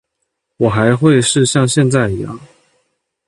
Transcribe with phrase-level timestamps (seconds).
[0.57, 2.39] 我还会是像现在一样